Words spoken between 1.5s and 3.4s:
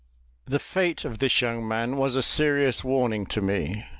man was a serious warning to